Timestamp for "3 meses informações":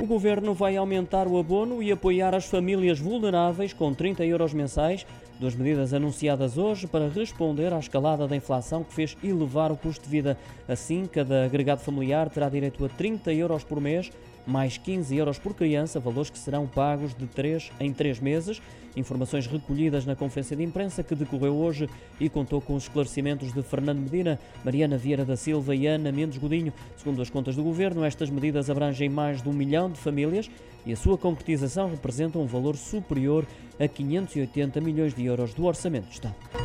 17.92-19.46